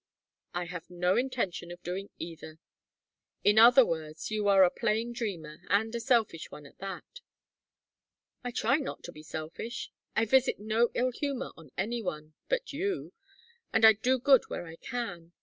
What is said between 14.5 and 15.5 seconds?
I can.